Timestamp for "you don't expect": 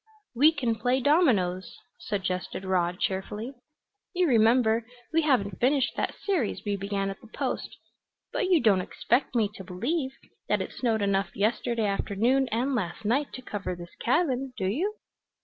8.49-9.35